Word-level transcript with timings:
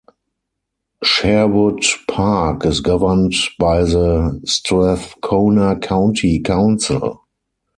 Sherwood 1.03 1.85
Park 2.09 2.65
is 2.65 2.79
governed 2.81 3.35
by 3.59 3.83
the 3.83 4.41
Strathcona 4.45 5.75
County 5.77 6.39
Council. 6.39 7.21